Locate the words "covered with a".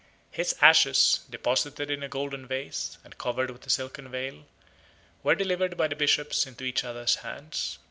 3.19-3.69